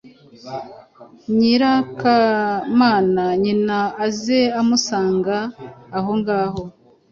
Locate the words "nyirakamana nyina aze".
1.37-4.39